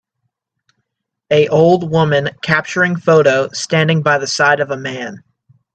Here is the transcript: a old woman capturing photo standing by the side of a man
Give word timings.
a 1.29 1.47
old 1.49 1.91
woman 1.91 2.31
capturing 2.41 2.95
photo 2.95 3.47
standing 3.49 4.01
by 4.01 4.17
the 4.17 4.25
side 4.25 4.59
of 4.59 4.71
a 4.71 4.75
man 4.75 5.23